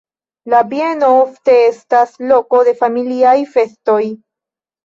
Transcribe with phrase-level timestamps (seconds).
[0.53, 4.01] La bieno ofte estas loko de familiaj festoj.